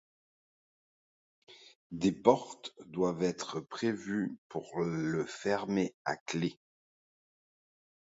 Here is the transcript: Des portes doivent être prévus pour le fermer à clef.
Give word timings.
Des 1.91 2.11
portes 2.11 2.73
doivent 2.87 3.21
être 3.21 3.59
prévus 3.59 4.35
pour 4.49 4.79
le 4.79 5.25
fermer 5.27 5.93
à 6.05 6.15
clef. 6.15 6.53